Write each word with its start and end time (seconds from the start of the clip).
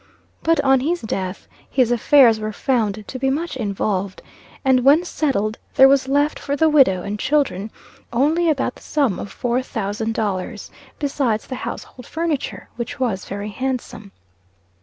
But 0.41 0.59
on 0.61 0.79
his 0.79 1.01
death, 1.01 1.47
his 1.69 1.91
affairs 1.91 2.39
were 2.39 2.51
found 2.51 3.07
to 3.07 3.19
be 3.19 3.29
much 3.29 3.55
involved, 3.55 4.23
and 4.65 4.83
when 4.83 5.05
settled, 5.05 5.59
there 5.75 5.87
was 5.87 6.07
left 6.07 6.39
for 6.39 6.55
the 6.55 6.67
widow 6.69 7.03
and 7.03 7.19
children 7.19 7.69
only 8.11 8.49
about 8.49 8.73
the 8.73 8.81
sum 8.81 9.19
of 9.19 9.31
four 9.31 9.61
thousand 9.61 10.15
dollars, 10.15 10.71
besides 10.97 11.45
the 11.45 11.53
household 11.55 12.07
furniture, 12.07 12.67
which 12.77 12.99
was 12.99 13.25
very 13.25 13.49
handsome. 13.49 14.11